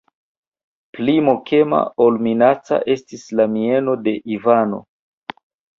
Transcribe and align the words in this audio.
Pli 0.97 1.15
mokema 1.27 1.83
ol 2.07 2.19
minaca 2.29 2.81
estis 2.97 3.29
la 3.41 3.47
mieno 3.59 3.99
de 4.09 4.19
Ivano. 4.39 4.87